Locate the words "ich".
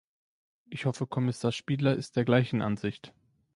0.67-0.85